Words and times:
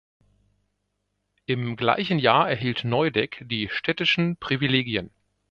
Im 1.45 1.75
gleichen 1.75 2.17
Jahr 2.17 2.49
erhielt 2.49 2.83
Neudek 2.83 3.45
die 3.47 3.69
städtischen 3.69 4.35
Privilegien. 4.35 5.11